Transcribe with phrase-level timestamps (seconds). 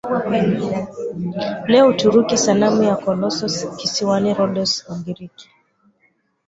[1.67, 5.49] leo Uturuki Sanamu ya Kolossos kisiwani Rhodos Ugiriki